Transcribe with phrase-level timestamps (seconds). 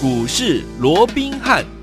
[0.00, 1.77] 股市罗宾汉。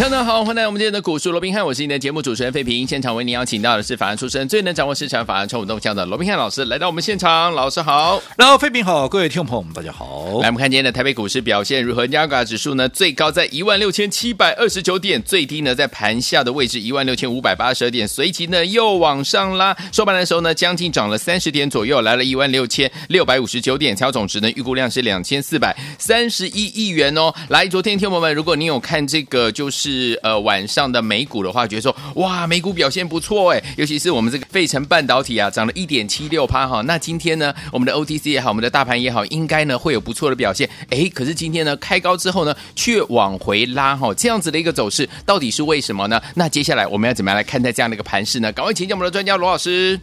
[0.00, 2.86] 大家好，欢迎来到我们今天的股市罗宾汉，我是你的节目主持人费平。
[2.86, 7.52] 现场为您邀请到的是法案出身、最能掌握市场法案冲动向的罗宾汉老师，来到我们现场。
[7.52, 10.40] 老师好，然后费平好，各位听众朋友们大家好。
[10.40, 12.06] 来，我们看今天的台北股市表现如何？
[12.06, 27.30] 加权指数呢，最高在一万六千七百二十九点，最低呢在盘下的位置一万六千五百八十二点，随即呢又往上拉，收盘的时候呢将近涨了三十点左右，来了一万六千六百五十九点，超总值呢预估量是两千四百三十一亿元哦。
[27.48, 30.60] 来，昨天听众朋友们，如果你有看这个，就是是呃晚。
[30.70, 36.80] 上的美股的话，觉得说哇，美股表现不错哎，尤其是我们这个费城半导体啊，涨了一点七六趴哈。
[36.82, 41.10] 那今天呢，我们的 OTC 也好，我们的大盘也好，应该呢会有不错的表现哎。
[41.12, 46.22] 可是今天呢，开高之后呢，却往回拉哈，这样子的一个走势，到底是为什么呢？
[46.36, 48.52] 那接下来我们要怎么样来看待这样的一个盘势呢？
[48.52, 49.98] 赶快请教我们的专家罗老师。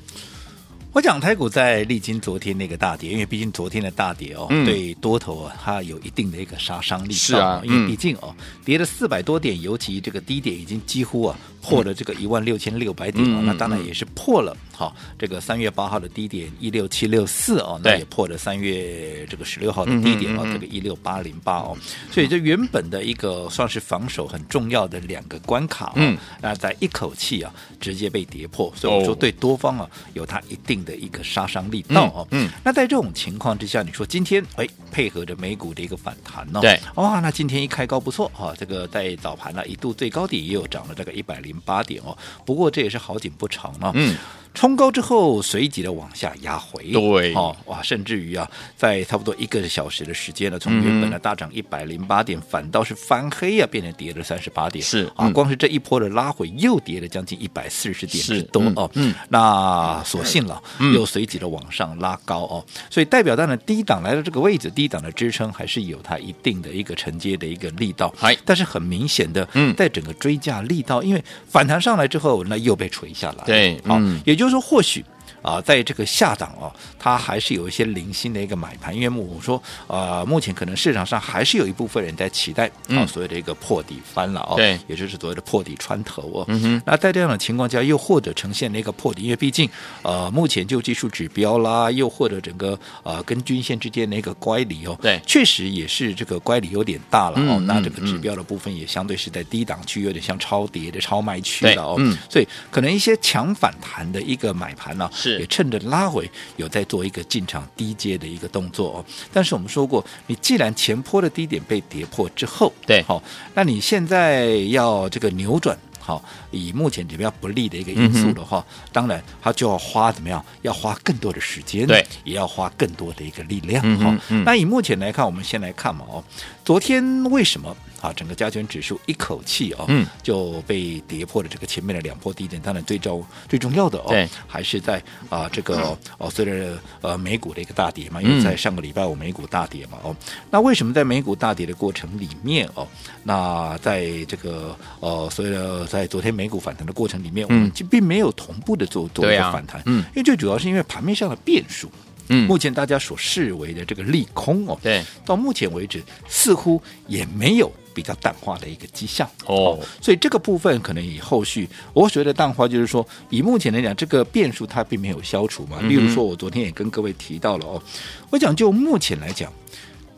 [0.93, 7.13] 我讲台股在历经昨天那个大跌，因为毕竟昨天的大跌哦，嗯、对多头啊，它有一定的一个杀伤力。
[7.13, 11.37] 是啊，因为毕竟哦，跌了四百多点，尤其这个低点已经几乎啊。
[11.59, 21.77] 破了这个一万六千六百点哦，那当然也是破了好这个三月八号的低点一六七六四哦，那也破了三月这个十六号的低点哦，这个一六八零八哦，
[22.09, 41.57] 所以这原本的一个算是防守很重要的两个关卡哦，那在一口气啊直接被跌破，所以我们说对多方啊有它一定的一个杀伤力道哦，嗯，那在这种情况之下，你说今天哎配合着美股的一个反弹呢，对，哇，那今天一开高不错啊，这个在早盘呢一度最高点也有涨了大概一百零。
[41.65, 43.91] 八点哦，不过这也是好景不长啊。
[43.95, 44.15] 嗯。
[44.57, 60.59] 冲高之后，随即的往下压回，对，哦，哇，甚至于啊，在差不多一个小时的时间呢，从原本的大涨一百零八点，反倒是翻黑啊，变成跌了三十八点，是啊，光是这一波的拉回，又跌了将近一百四十点之多哦，嗯，那所幸了，
[60.91, 68.11] 又随即的往上拉高哦，所以代表当然低档来到这个位置，低档的支撑还是有它一定的一个承接的一个力道，
[68.43, 74.46] 但是很明显的，嗯，在整个追价力道，因为反弹上来之后，那又被垂下来，对，好，也就是。
[74.49, 75.03] 就是说，或许。
[75.47, 76.69] 啊，在这个下档哦，
[76.99, 86.45] 它还是有一些零星的一个买盘，因为我说，呃，目前可能市场上还是有一部分人在期待啊，所谓的一个破底翻了哦，对，也就是所谓的破底穿头哦。
[86.49, 86.81] 嗯哼。
[86.85, 89.69] 那在这样的情况下，又或者呈现了一个破底，因为毕竟
[90.01, 97.57] 呃，目前就技术指标啦，又或者整个呃跟均线之间的一个乖离哦，对，确实也是这个乖离有点大了哦。
[97.61, 101.95] 那这个指标的部分也相对是在低档区，有点像超跌的超卖区了哦。
[101.99, 102.17] 嗯。
[102.29, 105.36] 所以可能一些强反弹的一个买盘呢，是。
[105.37, 109.05] 也趁着拉回，有在做一个进场低阶的一个动作哦。
[109.31, 113.21] 但是我们说过，你既然前坡的低点被跌破之后，对，好，
[113.53, 120.43] 那你现在要这个扭转，好，以目前比较不利的一个因素的话，嗯、当然它就要花怎么样？
[120.61, 123.81] 要花更多的时间，对，也要花更多的一个力量。
[123.99, 126.23] 好、嗯嗯，那以目前来看，我们先来看嘛哦，
[126.63, 127.75] 昨天为什么？
[128.01, 132.61] 啊，整个加权指数一口气哦，嗯，就被跌破了这个前面的两波低点。
[132.61, 140.15] 当然，最重最重要的哦，还是在啊这个哦，随着呃美股的一个大跌嘛，因为在上个礼拜五美股大跌嘛，哦，
[140.51, 142.87] 那为什么在美股大跌的过程里面哦，
[143.23, 151.89] 那在这个呃，所以呢，在昨天美股反弹的过程里面，我们就并没有同步的做做一个反弹，嗯，因为最主要是因为盘面上的变数。
[152.29, 165.81] 嗯，目前大家所视为的这个利空哦，对，到目前为止似乎也没有比较淡化的一个迹象哦，所以这个部分可能以后续我所谓的淡化，就是说以目前来讲，这个变数它并没有消除嘛。
[165.81, 167.81] 例如说，我昨天也跟各位提到了哦，
[168.29, 169.51] 我讲就目前来讲。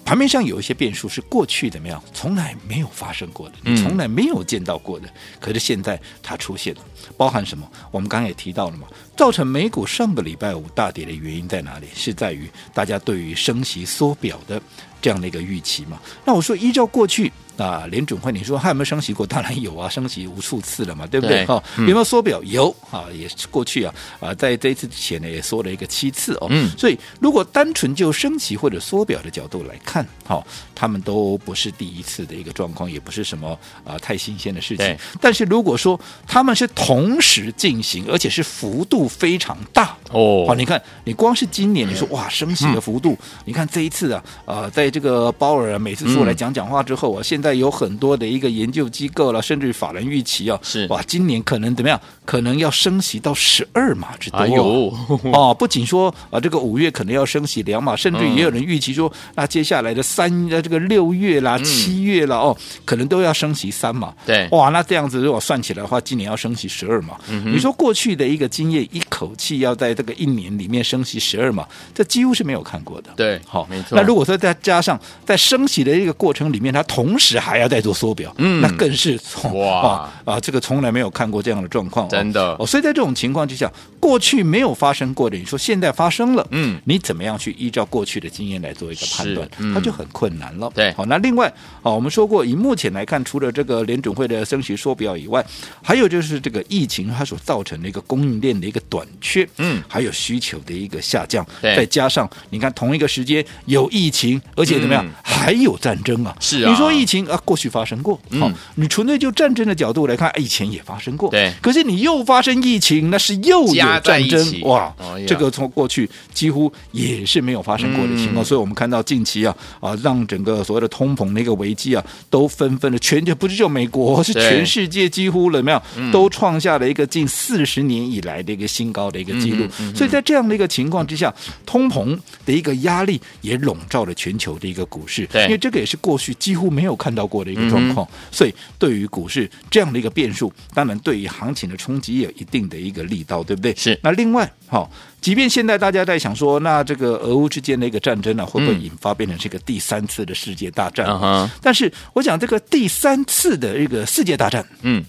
[0.05, 5.07] 盘面上有一些变数是过去怎么样，从来没有发生过的，你从来没有见到过的，
[5.39, 6.81] 可是现在它出现了，
[7.15, 7.69] 包含什么？
[7.91, 11.85] 我们刚刚也提到了嘛，造成美股上个礼拜五大跌的原因在哪里？
[11.93, 14.59] 是在于大家对于升息缩表的
[14.99, 16.01] 这样的一个预期嘛？
[16.25, 17.31] 那我说依照过去。
[17.61, 19.25] 啊，联准会，你说还有没有升息过？
[19.27, 21.45] 当然有啊， 升息无数次了嘛，对不对？
[21.45, 22.41] 哈、嗯，有没有缩表？
[22.43, 26.47] 有啊，也是过去啊啊，在这一次之前呢，也缩了一个七次哦。
[26.49, 34.97] 嗯，所以如果单纯就升息或者缩表的角度来看，哈、哦，他们都不是第一次的一个状况，也不是什么啊太新鲜的事情。
[35.19, 47.48] 但是如果说他们是同时进行，而且是幅度非常大哦，好，你看，你光是今年，你说哇，升息的幅度，嗯、你看这一次啊，啊，在这个鲍尔啊每次出来讲讲话之后啊，嗯、现在。
[47.53, 51.99] 有很多的一个研究机构了，甚至法人预期啊，是哇，今年可能怎么样？
[52.25, 54.37] 可能要升息到十二码之多。
[54.37, 54.93] 哎呦，
[55.33, 62.55] 哦，不仅说啊，这个五月可能要升息两码，甚至也有人预期说，那接下来的三的这个六月啦、七月啦，哦，
[62.85, 64.13] 可能都要升息三码。
[64.25, 67.15] 对，哇，那这样子如果算起来的话，今年要升息十二码。
[67.45, 73.09] 你说过去的一个经验，一口气要在这个一年里面升息十二码，这几乎是没有看过的。
[73.15, 73.97] 对，好，没错。
[73.97, 79.19] 那如果说再加加上在升息的一个过程里面，它同时还要再做缩表，嗯，那更是
[79.53, 80.09] 哇。
[80.23, 82.55] 啊，这个从来没有看过这样的状况，真的。
[82.57, 82.65] 哦。
[82.65, 89.49] 所以在这种情况之下，过去没有发生过的，你说现在发生了，嗯，你怎么样去依照过去的经验来做一个判断？
[89.57, 90.71] 嗯、它就很困难了。
[90.73, 95.43] 对，好，那另外啊，我们说过，以目前来看，除了这个联准会的升息缩表以外，
[95.83, 125.81] 还有就是这个疫情它所造成的一个供应链的一个短缺，嗯，还有需求的一个下降，对，再加上你看同一个时间有疫情，而且怎么样，嗯、还有战争啊，是啊，你说疫情啊，过去发生过，好、嗯，你纯粹就战争的角度来看，以前也发生过，对，可是你又发生疫情，那是又有战争，哇，哦、这个从过去几乎也是没有发生过的情况，嗯、所以我们看到近期啊啊，让整个所谓的通膨的一个危机啊，都纷纷的全球不是就美国，是全世界几乎了没有，
[126.11, 131.33] 都创下了一个近四十年以来的一个新高的一个记录，所以在这样的一个情况之下，
[131.65, 143.75] 通膨的一个压力也笼罩了全球的一个股市，对，因为这个也是过去几乎没有看到过的一个状况，嗯、所以对于股市这样的一个变数，当然对于行情的冲击也有一定的一个力道，对不对？
[143.75, 143.99] 是。
[144.03, 144.89] 那另外，好，
[145.21, 151.07] 即便现在大家在想说，那这个俄乌之间的一个战争呢、啊，会不会引发变成这个第三次的世界大战？
[151.07, 155.03] 嗯、但是我想这个第三次的一个世界大战，嗯。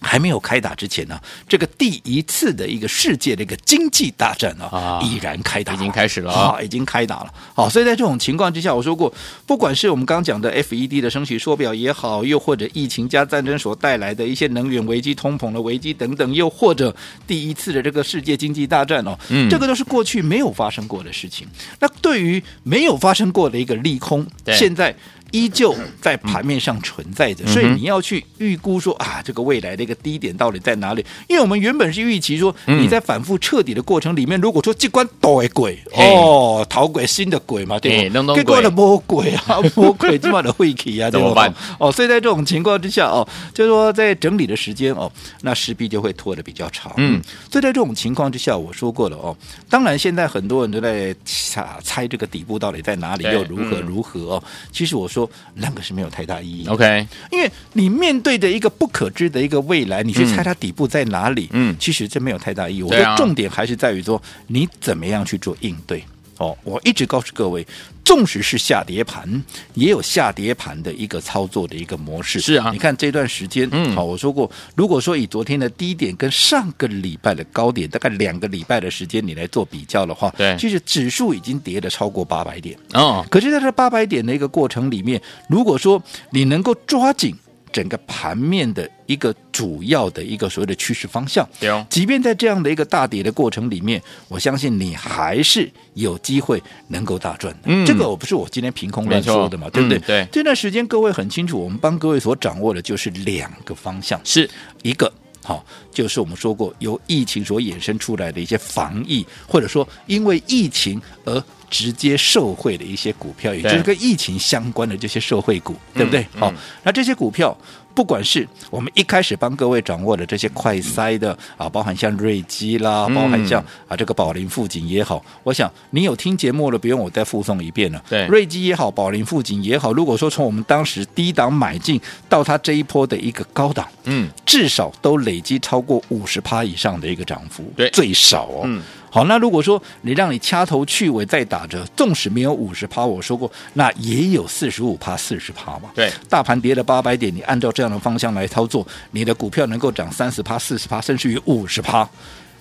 [0.00, 7.32] 还没有开打之前呢，这个第一次的一个世界的一个经济大战啊，已然开打，已经开始了啊，已经开打了。
[7.54, 9.12] 好，所以在这种情况之下，我说过，
[9.46, 16.94] 不管是我们刚刚讲的 FED 的升息缩表也好，又或者疫情加战争所带来的一些能源危机、通膨的危机等等，又或者
[17.26, 21.46] 第一次的这个世界经济大战哦，嗯，这个都是过去没有发生过的事情。
[21.78, 24.96] 那对于没有发生过的一个利空，现在。
[25.32, 31.04] 依旧在盘面上存在着，所以你要去预估说啊，这个未来的一个低点到底在哪里？
[31.28, 38.34] 因为我们原本是预期说，你在反复彻底的过程里面，如果说机关倒鬼哦，逃鬼新的鬼嘛，对吧？
[38.34, 41.52] 结果的魔鬼啊， 魔鬼这么的晦气啊， 怎么办？
[41.78, 45.10] 哦，所以在这种情况之下哦，就是说在整理的时间哦，
[45.42, 46.92] 那势必就会拖得比较长。
[46.96, 49.36] 嗯，所以在这种情况之下，我说过了哦，
[49.68, 54.42] 当然现在很多人都在猜猜这个底部到底在哪里，又如何如何哦。
[54.72, 55.19] 其实我说。
[55.54, 56.66] 那个是没有太大意义。
[56.68, 61.48] OK，因为你面对的一个不可知的一个未来，你去猜它底部在哪里？
[61.52, 62.82] 嗯，其实这没有太大意义。
[62.82, 66.04] 我觉得重点还是在于说，你怎么样去做应对。
[66.40, 67.66] 哦，我一直告诉各位，
[68.02, 69.42] 纵使是下跌盘，
[69.74, 72.40] 也有下跌盘的一个操作的一个模式。
[72.40, 82.74] 是啊，你看这段时间，嗯，好，我说过，如果说以昨天的低点跟上个礼拜的高点，大概两个礼拜的时间，你来做比较的话，对，其实指数已经跌了超过八百点。
[82.94, 87.36] 哦，可是在这八百点的一个过程里面，如果说你能够抓紧。
[87.72, 97.60] 整个盘面的一个主要的一个所谓的趋势方向，对哦，即便在这样的一个大跌的过程里面，我相信你还是有机会能够大赚的。
[97.64, 99.98] 嗯，这个我不是我今天凭空乱说的嘛，对不对？
[99.98, 104.48] 嗯、对，这段时间各位很清楚，我们帮各位所掌握的就是两个方向，是
[104.82, 105.12] 一个
[105.42, 111.42] 好，就是我们说过由疫情所衍生出来的一些防疫，或者说因为疫情而。
[111.70, 116.22] 直接受惠的一些股票，也就是跟疫情相关的这些受惠股，对，对不对？
[116.38, 116.52] 好、嗯。
[116.52, 117.56] 嗯哦，那这些股票，
[117.94, 128.02] 不管是我们一开始帮各位掌握的这些快塞的啊，包含像瑞基啦，包含像啊这个宝林富锦也好，我想你有听节目了，不用我再附送一遍了。
[128.08, 138.62] 对，瑞基也好，宝林富锦也好，如果说从我们当时低档买进到它这一波的一个高档，嗯，至少都累积超过五十趴以上的一个涨幅，对，最少哦。
[138.64, 145.90] 嗯好，那如果说你让你掐头去尾再打折，纵使没有五十趴，我说过，那也有四十五趴、四十趴嘛。
[145.94, 152.08] 对，大盘跌了八百点，你按照这样的方向来操作，你的股票能够涨三十趴、四十趴，甚至于五十趴，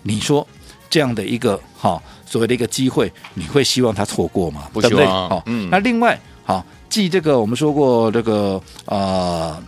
[0.02, 0.46] 你说
[0.90, 4.68] 这样的一个哈所谓的一个机会，你会希望它错过吗？
[4.74, 4.96] 不希望。
[4.96, 5.08] 对不对？
[5.08, 5.70] 好，嗯。
[5.70, 8.98] 那另外，好，继这个我们说过这个啊。
[8.98, 9.64] 呃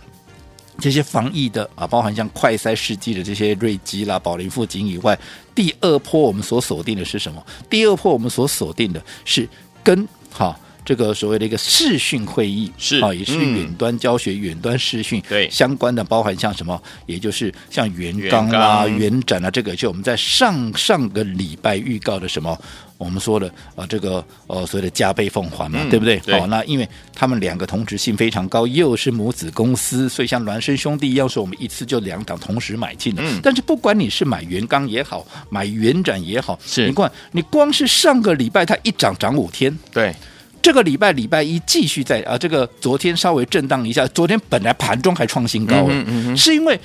[0.78, 5.18] 这些防疫的啊，包含像快筛试剂的这些瑞基啦、宝林富锦以外，
[5.54, 7.44] 第二波我们所锁定的是什么？
[7.68, 9.48] 第二波我们所锁定的是
[9.84, 22.58] 根哈这个所谓的一个视讯会议是啊，也是远端教学、远端视讯对相关的，包含像什么，也就是像元刚啊、元展啊，这个就我们在上上个礼拜预告的什么。
[22.98, 26.20] 我们说的啊，这个呃所谓的加倍奉还嘛，嗯、对不对？
[26.20, 33.20] 好、哦，那因为他们两个同质性非常高，又是母子公司，所以像孪生兄弟一样，说我们一次就两档同时买进的。
[33.24, 40.14] 嗯、但是不管你是买元刚也好，买元展也好，是你看你光是上个礼拜它一涨涨五天，对，
[40.62, 46.78] 这个礼拜礼拜一继续在啊，这个昨天稍微震荡一下，昨天本来盘中还创新高了，嗯嗯嗯、是因为。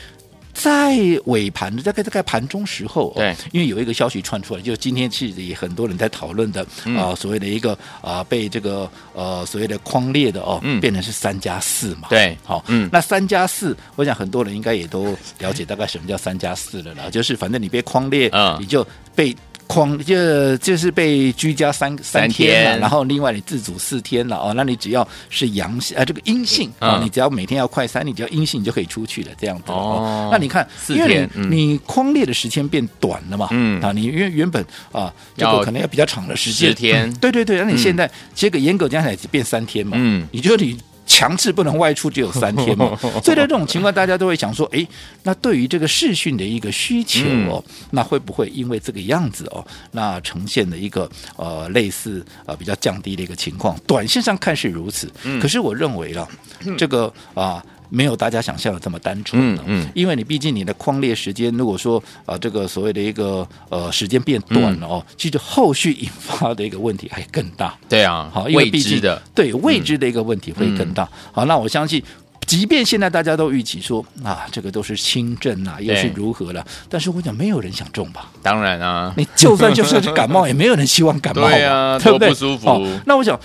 [0.60, 6.98] 在尾盘大概大概盘中时候，对，因为有一个消息传出来，就今天其实也很多人在讨论的啊、嗯。
[6.98, 19.36] 呃，所谓的一个啊、呃、被这个呃所谓的框列的哦，嗯、变成是三加四嘛，对，好，嗯，那三加四，我想很多人应该也都了解大概什么叫三加四了啦，就是反正你被框列，嗯，你就被。
[19.68, 29.64] 框就就是被居家三三天了，然后另外你自主四天了哦，那你只要是阳性啊，这个阴性啊、嗯，你只要每天要快三，你只要阴性你就可以出去了，这样子。
[29.68, 30.30] 哦。
[30.32, 33.82] 那你看，因为你你匡列的时间变短了嘛，嗯。
[33.82, 40.78] 啊，你因为原本啊这个可能要比较长的时间，十天、嗯，对对对，那你现在这个严格讲起来只变三天嘛，嗯，你觉得你。
[41.08, 44.86] 强制不能外出，只有三天嘛， 所以在这种情况，大家都会想说，哎，
[45.24, 53.76] 那对于这个视讯的一个需求哦，嗯、那会不会因为这个样子哦，那呈现的一个呃类似呃比较降低的一个情况？
[53.88, 56.28] 短线上看是如此，嗯、可是我认为了
[56.78, 57.64] 这个啊。
[57.64, 71.04] 呃没有大家想象的这么单纯的，嗯，嗯，因为你毕竟你的框列时间，如果说啊、呃，这个所谓的一个呃时间变短了哦，嗯、其实后续引发的一个问题还更大，对啊，好，因为毕竟的对未知的一个问题会更大。
[71.04, 72.04] 嗯、好，那我相信，
[72.46, 78.30] 即便现在大家都预期说啊，这个都是轻症啊，又是如何了，但是我讲没有人想中吧？
[78.42, 82.30] 当然啊，你就算就算是 感冒，也没有人希望感冒，对啊，对不对？
[82.30, 82.70] 不舒服。
[82.70, 83.40] 哦、那我想。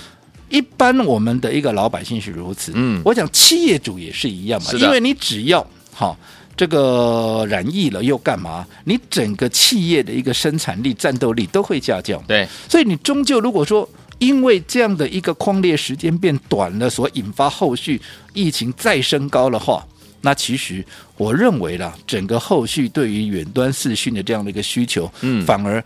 [0.52, 6.16] 一般我们的一个老百姓是如此，嗯，我讲企业主也是一样嘛，因为你只要好
[6.54, 8.66] 这个染疫了又干嘛？
[8.84, 18.00] 你整个企业的一个生产力、战斗力都会下降，对，所以你终究如果说因为这样的一个匡列时间变短了，所引发后续
[18.34, 19.82] 疫情再升高的话，
[20.20, 20.84] 那其实
[21.16, 25.82] 我认为啦，整个后续对于远端视讯的这样的一个需求，嗯，反而。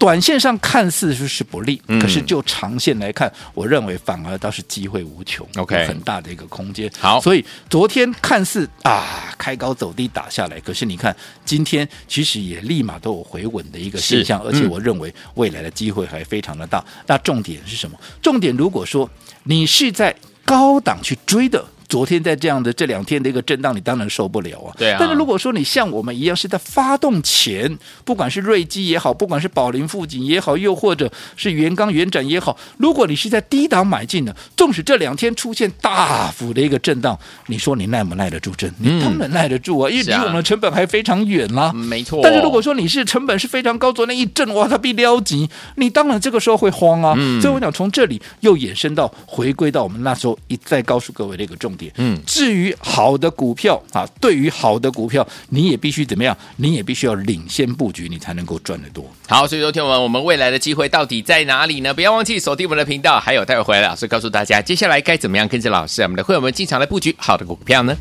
[0.00, 6.90] 短线上看似是是不利，可是就长线来看，我认为反而倒是机会无穷，OK，很大的一个空间。
[6.98, 11.14] 好，所以昨天看似啊开高走低打下来，可是你看
[11.44, 16.82] 今天其实也立马都有回稳的一个现象，而且我认为未来的机会还非常的大。
[17.06, 18.00] 那重点是什么？
[18.22, 19.08] 重点如果说
[19.42, 20.16] 你是在
[20.46, 21.62] 高档去追的。
[21.90, 24.72] 昨天在这样的这两天的一个震荡，你当然受不了啊。
[24.78, 24.96] 对啊。
[24.98, 37.18] 但是如果说你像我们一样是在发动前，不管是瑞基也好，不管是宝林富锦也好，又或者是元钢元展也好，如果你是在低档买进的，纵使这两天出现大幅的一个震荡，
[37.48, 38.72] 你说你耐不耐得住震？
[38.78, 41.72] 你当然耐得住啊，因为离我们的成本还非常远啦。
[41.72, 42.20] 没错。
[42.22, 47.16] 但是如果说你是成本是非常高，昨天一震哇，它必撩急，你当然这个时候会慌啊。
[47.40, 51.79] 所以我想从这里又衍生到回归到我们那时候一再告诉各位的一个重点。
[51.96, 56.36] 嗯，至于好的股票啊，对于好的股票，你也必须怎么样？
[56.56, 59.04] 你也必须要领先布局，你才能够赚得多。
[59.28, 61.94] 好，所以说听我们，我们未来的机会到底在哪里呢？
[61.94, 67.96] 不要忘记锁定我们的频道，还有待会回来老师告诉大家，接下来该怎么样跟着老师，我们的会员们进场来布局好的股票呢？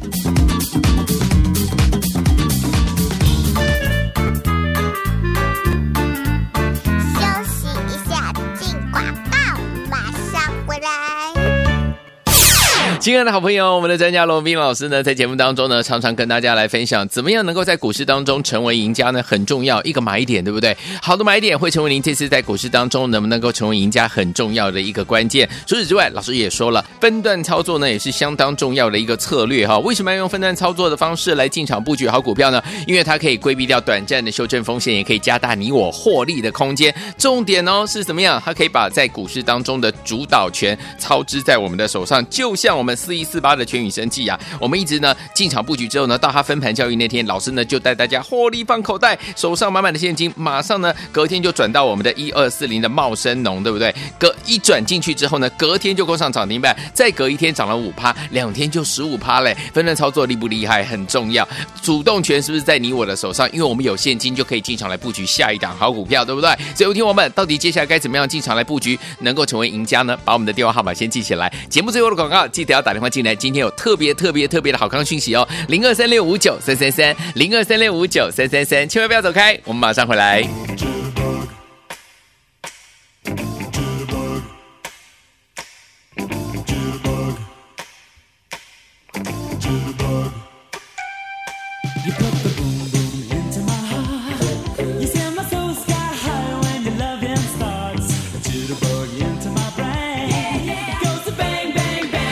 [13.00, 19.24] 亲爱的好朋友，我们的专家罗宾老师呢，在节目当中呢，常常跟大家来分享，怎么样能够在股市当中成为赢家呢？
[19.24, 20.76] 很重要，一个买点，对不对？
[21.02, 25.50] 好的买点会成为您这次在股市当中能不能够成为赢家很重要的一个关键。
[25.66, 29.80] 除此之外，老师也说了，分段操作呢，也是相当重要的一个策略哈。
[29.80, 32.62] 为什么要用分段操作的方式来进场布局好股票呢？
[32.86, 36.94] 因为它可以规避掉短暂的修正风险，也可以加大你我获利的空间。
[37.18, 38.42] 重点哦是怎么样？
[38.44, 42.89] 它可以把在股市当中的主导权操之在我们的手上，就像我们。
[42.96, 53.94] 四一四八的全宇生技啊，我们一直呢进场布局之后呢，到它分盘交易那天，老师呢就带大家获利放口袋，手上满满的现金，马上呢隔天就转到我们的一二四零的茂生农，对不对？
[54.20, 59.56] 隔一转进去之后呢，隔天就攻上涨停板，再隔一天涨了五趴，两天就十五趴嘞。
[59.74, 60.84] 分段操作厉不厉害？
[60.84, 61.48] 很重要，
[61.82, 63.50] 主动权是不是在你我的手上？
[63.52, 66.50] 因为我们有现金就可以进场来布局下一档好股票，对不对？
[66.76, 70.18] 所以听我们到底接下来该怎么样进场来布局，能够成为赢家呢？
[70.26, 80.99] 把我们的电话号码先记起来，节目最后的广告记得要打电话进来，今天有特别特别特别的好康讯息哦，零二三六五九三三三，零二三六五九三三三，千万不要走开，我们马上回来。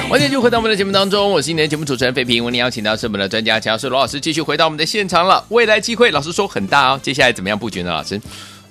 [0.10, 2.42] 欢迎就回到我们的节目当中，我是今天的节目主持人费平。
[2.42, 5.46] 我们邀请到是我们的专家乔师罗老师，继续回到我们的现场了。
[5.50, 7.00] 未来机会，老师说很大哦。
[7.04, 7.92] 接下来怎么样布局呢？
[7.92, 8.20] 老师，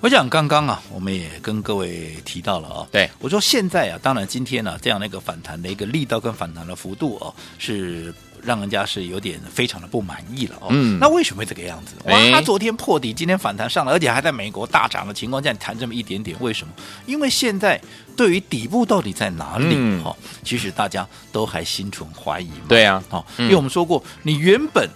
[0.00, 8.12] 我想刚刚啊，我们也跟各位提到了啊，对，我说现在啊，当然今天呢、啊，这样的一个反弹的一个力道跟反弹的幅度哦、啊，是
[8.43, 10.69] 让人家是有点非常的不满意了哦。
[10.71, 11.95] 嗯，那为什么会这个样子？
[12.05, 16.73] 哇，哎它昨天破底，今天反弹上来，而且还在美国大涨的情况下谈这么一点点，为什么？
[17.07, 17.81] 因为现在
[18.16, 19.75] 对于底部到底在哪里？
[19.76, 22.66] 嗯哦，其实大家都还心存怀疑嘛。
[22.69, 23.02] 对啊，
[23.38, 24.88] 因为我们说过，你原本。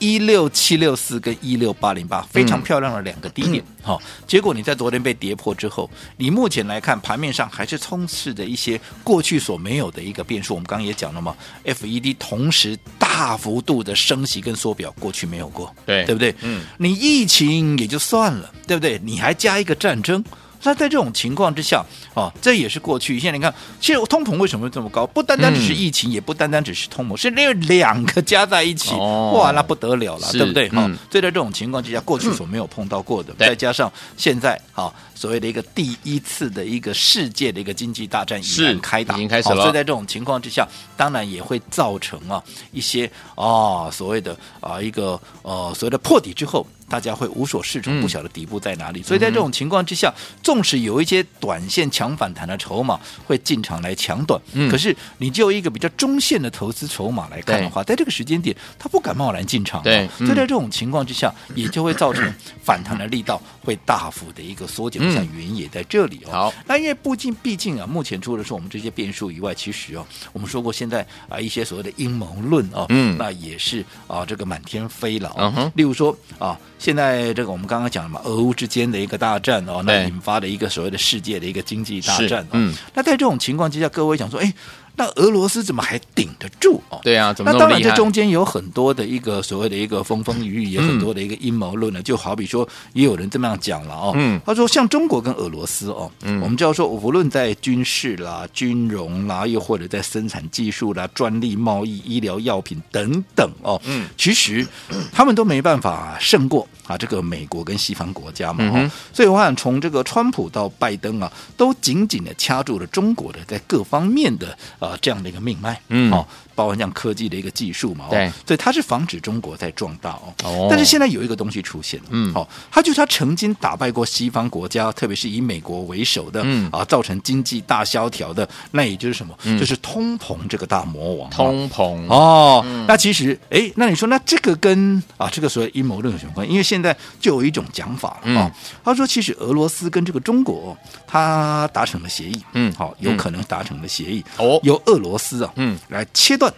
[0.00, 10.54] 一六七六四跟一六八零八非常漂亮的两个低点，好、嗯，结果你在昨天被跌破之后，你目前来看盘面上还是充斥着一些过去所没有的一个变数。
[10.54, 16.34] 我们刚刚也讲了嘛，FED 同时大幅度的升息跟缩表，过去没有过，对对不对？
[16.40, 18.98] 嗯，你疫情也就算了，对不对？
[19.04, 20.24] 你还加一个战争。
[20.62, 23.18] 那在这种情况之下，啊，这也是过去。
[23.18, 25.06] 现在你看，其实通膨为什么会这么高？
[25.06, 30.68] 不单单只是疫情，嗯、也不单单只是通膨，是因为两个加在一起，哦、哇，那不得了了，对不对？
[30.68, 39.62] 哈、嗯，所以在这种情况之下，过去所没有碰到过的，嗯、再加上现在，好，所谓的一个第一次的一个世界的一个经济大战已经开打，已经开始了。
[39.62, 46.66] 所以在这种情况之下，当然也会造成啊一些啊、哦、所谓的啊一个呃所谓的破底之后。
[46.90, 49.00] 大家会无所适从，不晓得底部在哪里。
[49.00, 59.80] 嗯、所以在这种情况之下，纵使有一些短线强反弹的筹码会进场来抢短，嗯、可是你就一个比较中线的投资筹码来看的话，在这个时间点，他不敢贸然进场。
[59.84, 65.00] 对，所以在这种情况之下，也就会造成反弹的力道 会大幅的一个缩减。
[65.12, 66.32] 像原因也在这里哦。
[66.32, 75.34] 好，那因为毕竟毕竟啊，目前除了说我们这些变数以外，其实哦，我们说过现在啊一些所谓的阴谋论哦，嗯，那也是啊这个满天飞了、哦。
[75.38, 76.58] 嗯哼，例如说啊。
[76.80, 82.52] 现在这个我们刚刚讲了嘛，俄乌之间的一个大战哦，那引发的一个所谓的世界的一个经济大战哦。
[82.52, 84.52] 嗯，那在这种情况之下，各位讲说，哎。
[84.96, 87.00] 那俄罗斯怎么还顶得住哦？
[87.02, 92.00] 对啊，怎么那，那当然这中间有很多的一个所谓的一个风风雨雨，也很多的一个阴谋论呢。
[92.00, 94.12] 嗯、就好比说，也有人这么样讲了哦。
[94.14, 104.66] 嗯，他说像中国跟俄罗斯哦，嗯，我们就要说，无论在军事啦、军容啦，又或者在生产技术啦、专利贸易、医疗药品等等哦，嗯，其实
[105.12, 108.64] 他们都没办法胜过啊这个美国跟西方国家嘛。
[108.66, 114.56] 哦、嗯，所以我想从这个川普到拜登啊，都紧紧的掐住了中国的在各方面的。
[114.80, 116.26] 啊，这样的一个命脉，嗯，好、哦，
[116.60, 120.34] 包含像科技的一个技术嘛，对，所以它是防止中国在壮大哦。
[120.44, 129.34] 哦，但是现在有一个东西出现了，嗯，好、哦，它就是它曾经打败过西方国家，特别是以美国为首的，嗯，啊，造成经济大萧条的，那也就是什么？
[129.44, 131.30] 嗯、就是通膨这个大魔王。
[131.30, 136.52] 通膨哦，嗯、那其实，哎，那你说，那这个跟啊这个所谓阴谋论有什么关系？
[136.52, 138.52] 因为现在就有一种讲法了啊、哦，
[138.84, 144.60] 他说，其实俄罗斯跟这个中国，他达成了协议，嗯，好，有可能达成了协议，哦。
[144.62, 146.49] 由俄罗斯啊，嗯，来切断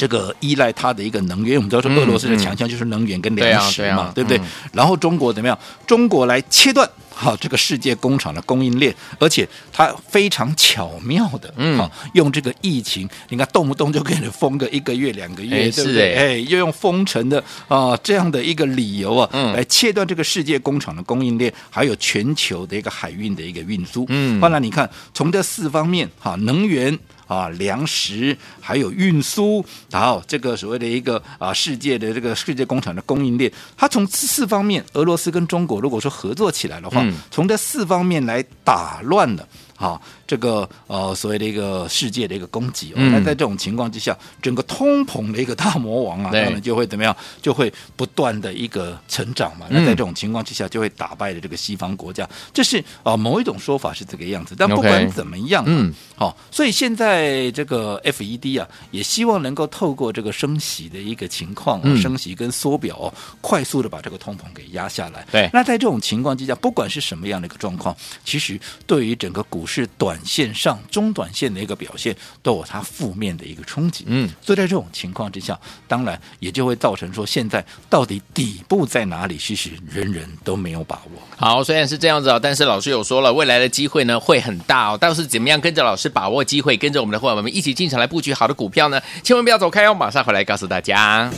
[0.00, 1.56] 这个依赖它的一个能源。
[1.56, 4.40] 我们知道说，俄罗斯的强项就是能源跟粮食嘛，对不对？
[4.72, 5.58] 然后中国怎么样？
[5.86, 16.14] 中国来切断好这个世界工厂的供应链，而且它非常巧妙的，嗯，用这个疫情，你看动不动就给你封个一个月两个月，对不对？
[16.14, 24.06] 哎，又用封城的啊这样的一个理由啊，来切断这个世界工厂的供应链，还有全球的一个海运的一个运输。
[24.08, 26.98] 嗯，当然你看从这四方面哈，能源。
[27.30, 39.46] 啊，粮食还有运输，然后这个所谓的一个啊，世界的这个世界工厂的供应链，它从四方面，俄罗斯跟中国如果说合作起来的话，嗯、从这四方面来打乱了。
[39.80, 49.64] 好，这个呃，所谓的一个世界的一个供给哦，那、嗯、在这种情况之下，整个通膨的一个大魔王啊，当然就会怎么样，就会不断的一个成长嘛。
[49.70, 52.28] 那在这种情况之下，就会打败了这个西方国家。
[52.52, 54.54] 这是啊、呃，某一种说法是这个样子。
[54.54, 65.26] 但不管怎么样，嗯，好，所以现在这个 FED 啊，也希望能够透过这个升息的一个情况、啊，嗯、升息跟缩表、哦，快速的把这个通膨给压下来。
[65.32, 69.69] 对，那在这种情况之下，不管是什么样的一个状况，其实对于整个股市。
[69.70, 75.56] 是短线上、中短线的一个表现都有它负面的一个冲击，嗯，所以在这种情况之下，
[75.86, 81.22] 当然也就会造成说，现在到底底部在哪里，其实人人都没有把握。
[81.36, 84.98] 好，虽然是这样子啊，但是老师有说了，未来的机会呢会很大哦。
[85.00, 89.00] 但是怎么样跟着老师把握机会，跟着我们的伙伴们一起进场来布局好的股票呢？
[89.22, 91.30] 千万不要走开哦，马上回来告诉大家。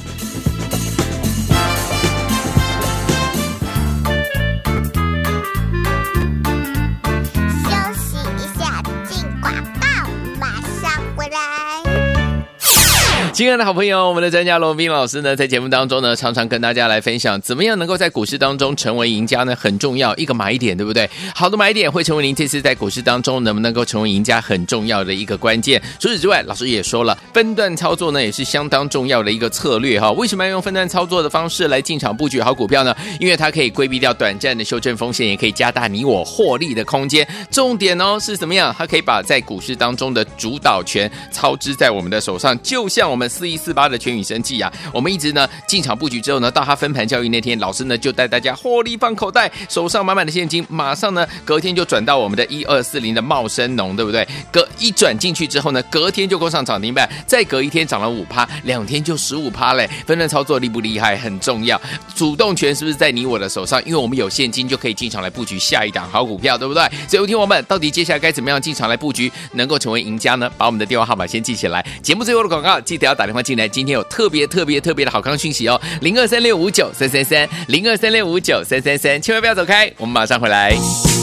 [13.33, 19.57] 亲爱的好朋友，我们的专家罗宾老师呢，在节目当中呢，常常跟大家来分享，怎么样能够在股市当中成为赢家呢？
[19.57, 21.09] 很重要，一个买点，对不对？
[21.35, 25.81] 好的买点会成为您这次在股市当中能不能够成为赢家很重要的一个关键。
[25.99, 30.13] 除此之外，老师也说了，分段操作呢，也是相当重要的一个策略哈。
[30.13, 32.95] 为什么要用分段操作的方式来进场布局好股票呢？
[33.19, 37.27] 因为它可以规避掉短暂的修正风险，也可以加大你我获利的空间。
[37.51, 38.75] 重点哦是怎么样？
[38.77, 43.22] 它可以把在股市当中的主导权操之在我们的手上，就像我们。
[43.23, 54.27] 们四一四八的全宇生技啊，我们一直呢进场布局之后呢，到它分盘交易那天，老师呢就带大家获利放口袋，手上满满的现金，马上呢隔天就转到我们的一二四零的茂生农，对不对？
[54.51, 61.17] 隔一转进去之后呢，隔天就攻上涨停板，再隔一天涨了五趴，两天就十五趴嘞，分段操作厉不厉害？
[61.17, 61.81] 很重要，
[62.17, 63.81] 主动权是不是在你我的手上？
[63.85, 66.83] 因为我们有现金就可以进场来布局下一档好股票，对不对？
[67.07, 70.51] 所以，有听我们到底接下来该怎么样进场来布局，能够成为赢家呢？
[70.57, 73.69] 把我们的电话号码先记起来，节目最后的广告记得打电话进来。
[73.69, 81.22] 今天有特别特别特别的好康讯息哦，零二三六五九三三三，零二三六五九三三三，千万不要走开，我们马上回来。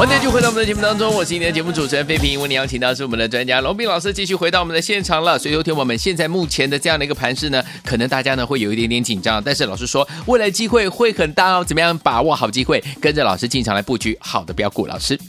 [0.00, 2.40] 回到我们的节目当中，我是今天的节目主持人飞平。
[2.40, 5.38] 为你邀请到是我们的专家龙斌老师，继续回到我们的现场了。
[5.38, 11.62] 所以，有听我们现在目前的这样的一个盘势呢，可能大家呢会有一点点紧张，但是老师说未来机会会很大哦。
[11.62, 14.86] 怎么样把握好机会，跟着老师进场来布局好的标股？
[14.86, 15.20] 老师。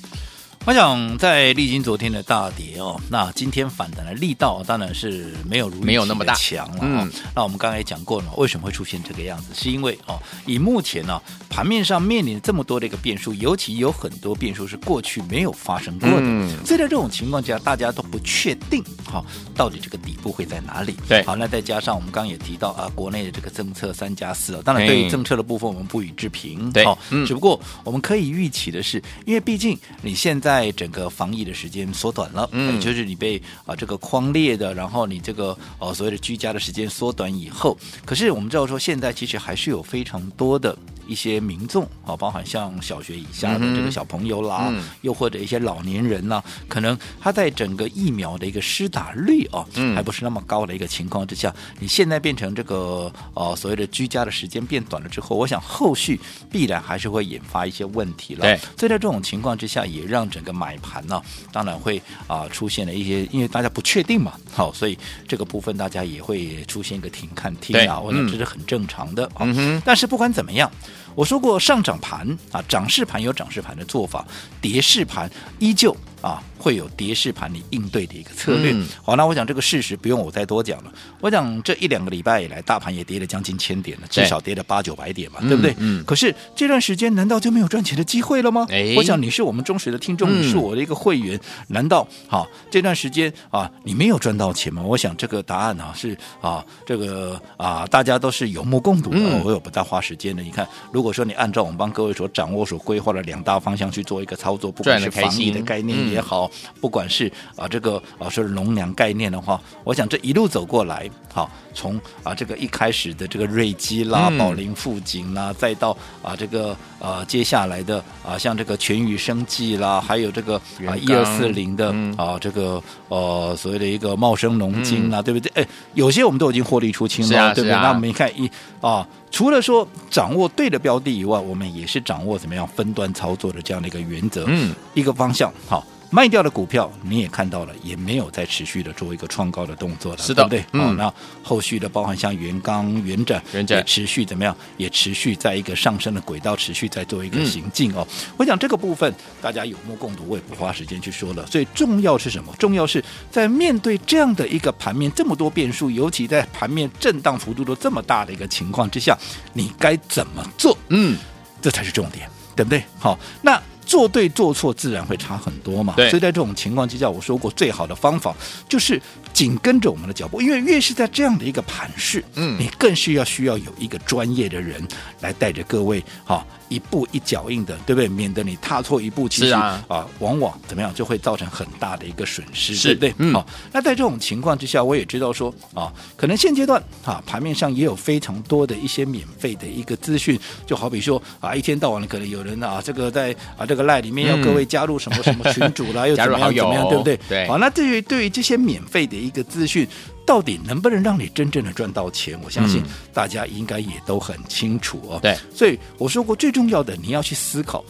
[0.63, 6.77] 我想在历经昨天的大跌哦，那今天反弹的力道当然是没有如没有那么大强了。
[6.81, 9.47] 嗯，那我们刚才也讲过了，为什么会出现这个样子？
[9.55, 16.17] 是因为哦，以目前呢、啊、盘面上面临这么多的一个变数，尤其有很多变数是过去没有发生过的。
[16.19, 20.95] 嗯，所以在这种情况下，大家都不确定哈、哦，到底这个底部会在哪里？
[21.09, 26.71] 对，好，那再加上我们刚刚也提到啊，国内的这个政策三加四啊，当然对于政策的部分我们不予置评。
[26.71, 40.75] 对，好、哦，嗯，只不过我们可以预期的是，因为毕竟你现在整个防疫的时间缩短了，嗯，就是你被啊这个框列的，然后你这个呃所谓的居家的时间缩短以后，可是我们知道说现在其实还是有非常多的
[41.11, 56.17] 一些民众啊，包含像小学以下的这个小朋友啦，嗯、又或者一些老年人呐，可能他在整个疫苗的一个施打率啊，嗯，还不是那么高的一个情况之下，你现在变成这个呃所谓的居家的时间变短了之后，我想后续
[56.49, 58.41] 必然还是会引发一些问题了。
[58.43, 61.21] 对，所以在这种情况之下，也让整个买盘呢。
[61.51, 64.97] 当然会啊，出现了一些，因为大家不确定嘛，好，所以
[65.27, 69.45] 这个部分大家也会出现一个停看听啊，我想这是很正常的啊。
[69.83, 70.71] 但是不管怎么样，
[71.15, 74.25] 我说过上涨盘啊，涨势盘有涨势盘的做法，
[74.61, 76.41] 跌势盘依旧啊。
[76.61, 78.71] 会有跌势盘你应对的一个策略。
[78.71, 80.93] 嗯、好，那我想这个事实不用我再多讲了。
[81.19, 85.75] 我想这一两个礼拜以来，大盘也跌了将近千点了，至少跌了八九百点嘛，对，对不对？
[85.79, 86.03] 嗯。
[86.05, 88.67] 可是这段时间难道就没有赚钱的机会了吗？
[88.69, 94.83] 哎，我想你是我们忠实的听众，你是我的一个会员，嗯、难道好这段时间啊你没有赚到钱吗？
[94.83, 99.17] 我想这个答案啊是啊这个啊大家都是有目共睹的。
[99.19, 100.43] 嗯、我有不大花时间的。
[100.43, 106.49] 你看，如果说你按照我们帮各位所掌握、所规划的两大方向去做一个操作，不管是防疫的概念也好。
[106.79, 120.55] 不管是啊这个啊说是农粮概念的话，我想这一路走过来，好从啊这个一开始的这个瑞基啦、嗯、宝林富锦啦，再到啊这个啊接下来的啊像这个全宇生技啦，还有这个
[120.87, 125.51] 啊一二四零的啊这个呃所谓的一个茂生农金啦，嗯、对不对？
[125.55, 127.73] 哎，有些我们都已经获利出清了，啊、对不对？
[127.73, 128.49] 啊、那我们一看一
[128.81, 135.85] 啊，除了说掌握对的标的以外，我们也是掌握怎么样分段操作的这样的一个原则，嗯，一个方向好。
[136.13, 140.81] 卖掉的股票你也看到了，也没有再持续的做一个创高的动作了，是的，对不对？
[140.81, 144.53] 嗯，那后续的包含像元刚、元展，元展也持续怎么样？
[144.75, 148.05] 也持续在一个上升的轨道，持续在做一个行进哦。
[148.09, 151.47] 嗯、我想这个部分大家有目共睹，我也不花时间去说了。
[151.47, 152.53] 所以重要是什么？
[152.59, 159.17] 重要是在面对这样的一个盘面这么多变数，尤其在盘面震荡幅度都这么大的一个情况之下，
[159.53, 160.77] 你该怎么做？
[160.89, 161.17] 嗯，
[161.61, 162.29] 这才是重点。
[162.53, 162.83] 对不对？
[162.99, 163.59] 好，那。
[163.85, 168.35] 做对做错自然会差很多嘛，所以在这种情况之下，我说过最好的方法
[168.69, 169.01] 就是
[169.33, 174.81] 紧跟着我们的脚步，因为越是在这样的一个盘势，嗯，你更是要需要有一个专业的人
[175.21, 176.45] 来带着各位，哈。
[176.71, 178.07] 一步一脚印的，对不对？
[178.07, 183.33] 免得你踏错一步，其实啊，啊，往往怎么样就会造成很大的一个损失，是对不对？
[183.33, 197.19] 好、那在这种情况之下，我也知道说啊，可能现阶段啊，盘面上也有非常多的一些免费的一个资讯，就好比说啊，一天到晚的可能有人啊，这个在啊这个赖里面要各位加入什么什么群主啦，嗯、 又怎么样怎么样，对不对？
[197.27, 197.47] 对。
[197.47, 199.85] 好，那对于对于这些免费的一个资讯。
[200.31, 202.39] 到底能不能让你真正的赚到钱？
[202.41, 202.81] 我相信
[203.13, 205.19] 大家应该也都很清楚哦。
[205.21, 207.83] 对，所以我说过，最重要的你要去思考，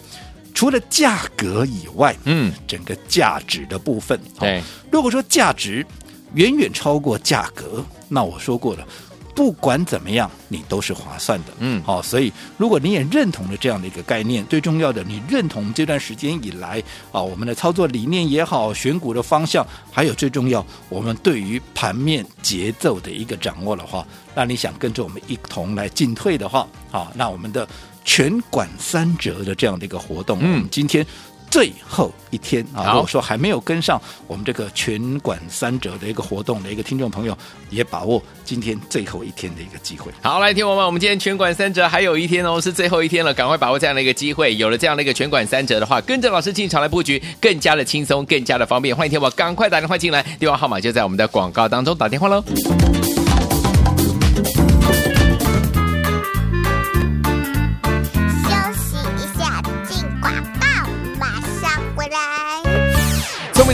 [0.51, 4.19] 除了价格以外，嗯，整个价值的部分。
[4.39, 4.59] 对，
[4.91, 5.85] 如果说价值
[6.33, 8.87] 远远超过价格，那我说过了。
[9.33, 27.67] 不管怎么样，你都是划算的，嗯，好，所以如果你也认同了这样的一个概念，最重要的，你认同这段时间以来啊，我们的操作理念也好，选股的方向，还有最重要，我们对于盘面节奏的一个掌握的话，那你想跟着我们一同来进退的话，好，那我们的
[28.03, 31.05] 全管三折的这样的一个活动，嗯，今天。
[31.51, 37.37] 最后一天啊，如果说还没有跟上我们这个全馆三折的一个活动的一个听众朋友，
[37.69, 40.09] 也把握今天最后一天的一个机会。
[40.21, 44.55] 好，来听我们，我们今天全馆三折还有一天哦，是最后一天了，赶快把握这样的一个机会。
[44.55, 48.95] 有了这样的一个全馆三折的话，跟着老师进场来布局，更加的轻松，更加的方便。
[48.95, 52.41] 欢迎听我赶快打电话进来，电话号码就在我们的广告当中，打电话喽。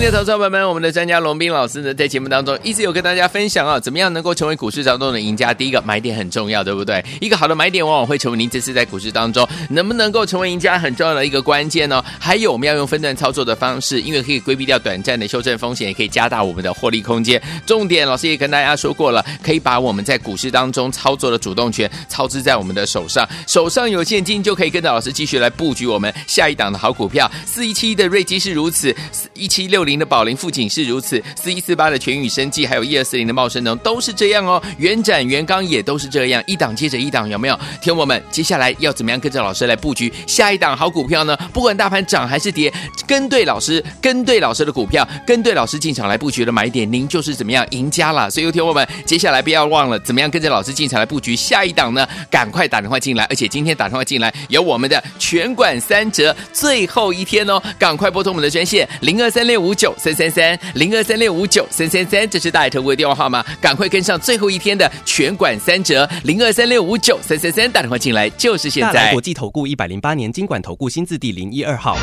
[0.08, 5.54] 欢迎投资朋友们，我们的专家龙斌老师呢，在节目当中一直有跟大家分享啊，怎么样能够成为股市当中的赢家？
[5.54, 7.04] 第一个买点很重要，对不对？
[7.20, 12.02] 一个好的买点往往会成为您这次在股市当中能不能够成为赢家很重要的一个关键哦。
[12.18, 17.42] 还有我们要用分段操作的方式，因为可以规避掉短暂的修正风险，也可以加大我们的获利空间。
[17.66, 27.30] 重点，老师也跟大家说过了，可以把我们在股市当中操作的主动权操之在我们的手上，手上有现金就可以跟着老师继续来布局我们下一档的好股票。
[27.46, 28.96] 四一七一的瑞基是如此，
[29.34, 29.84] 一七六。
[29.88, 34.62] 零的宝林富锦是如此，四一四八的全宇生技，还有一二四零的茂生能都是这样哦。
[34.78, 37.60] 元展、元刚也都是这样，一档接着一档，有没有？
[37.82, 41.38] 听我们接下来要怎么样跟着老师来布局下一档好股票呢？
[41.54, 42.74] 不管大盘涨还是跌，
[43.08, 48.30] 跟对老师，跟对老师的股票，跟对老师进场来布局的买点，您就是怎么样赢家了。
[48.30, 52.08] 所以，听我们接下来不要忘了怎么样跟着老师进场来布局下一档呢？
[52.30, 59.77] 赶快打电话进来，而且今天打电话进来有我们的全馆三折最后一天哦，赶快拨通我们的专线零二三六五。
[59.78, 68.88] 九三三三零二三六五九三三三，这是大爱投顾的电话号码，赶快跟上最后一天的全馆三折，零二三六五九三三三，打电话进来就是现在。
[68.88, 71.96] 大来国际投顾一百零八年经管投顾新字第零一二号。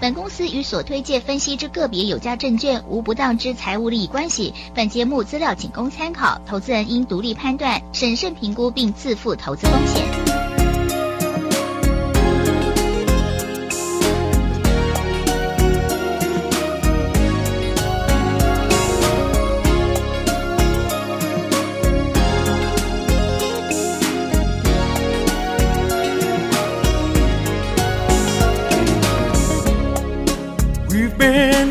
[0.00, 10.59] 本公司与所推介分析之个别有价证券无不当之财务利益关系，本节目资料仅供参考，投资人应独立判断、审慎评估并自负投资风险。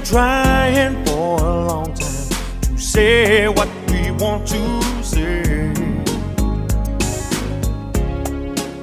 [0.09, 5.71] trying for a long time to say what we want to say.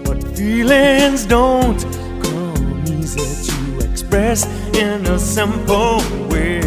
[0.05, 1.83] But feelings don't
[2.23, 5.99] come easy to express in a simple
[6.31, 6.61] way.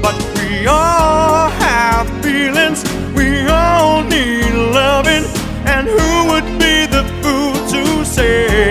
[0.00, 2.82] But we all have feelings,
[3.14, 5.24] we all need loving,
[5.66, 8.61] and who would be the fool to say?